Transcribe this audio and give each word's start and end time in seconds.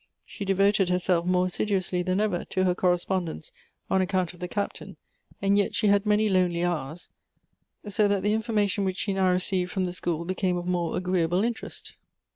She 0.25 0.45
devoted 0.45 0.89
herself 0.89 1.27
more 1.27 1.45
assidu 1.45 1.53
28 1.67 1.67
Goethe's 1.67 1.85
ously 1.85 2.01
than 2.01 2.19
ever 2.19 2.43
to 2.45 2.63
her 2.63 2.73
correspondence 2.73 3.51
on 3.87 4.01
account 4.01 4.33
of 4.33 4.39
the 4.39 4.47
Captain; 4.47 4.97
and 5.43 5.59
yet 5.59 5.75
she 5.75 5.89
had 5.89 6.07
many 6.07 6.27
lonely 6.27 6.63
hours; 6.63 7.11
so 7.87 8.07
that 8.07 8.23
the 8.23 8.33
information 8.33 8.83
which 8.83 8.97
she 8.97 9.13
now 9.13 9.29
received 9.31 9.69
from 9.69 9.83
the 9.83 9.93
school 9.93 10.25
be 10.25 10.33
came 10.33 10.57
of 10.57 10.65
more 10.65 10.97
agreeable 10.97 11.43
interest. 11.43 11.97